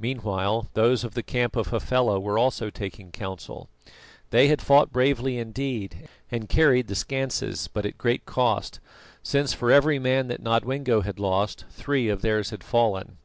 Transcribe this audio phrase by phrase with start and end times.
[0.00, 3.68] Meanwhile, those of the camp of Hafela were also taking counsel.
[4.30, 8.80] They had fought bravely indeed, and carried the schanses; but at great cost,
[9.22, 13.18] since for every man that Nodwengo had lost, three of theirs had fallen.